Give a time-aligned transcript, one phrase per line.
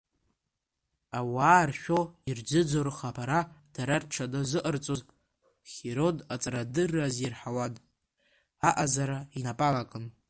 [1.17, 1.99] Ауаа ршәо,
[2.29, 3.39] ирӡыӡо рхаԥара
[3.73, 5.01] дара рҽаназыҟарҵоз,
[5.71, 7.73] Хирон аҵарадырра азирҳауан,
[8.69, 10.05] аҟазара инапалакын.